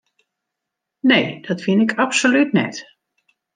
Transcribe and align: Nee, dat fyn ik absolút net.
Nee, 0.99 1.41
dat 1.47 1.61
fyn 1.61 1.81
ik 1.81 1.97
absolút 1.97 2.51
net. 2.51 2.75